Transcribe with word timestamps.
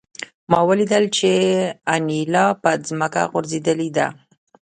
ما 0.51 0.59
ولیدل 0.69 1.03
چې 1.17 1.31
انیلا 1.93 2.45
په 2.61 2.69
ځمکه 2.87 3.21
غورځېدلې 3.31 3.89
ده 3.97 4.07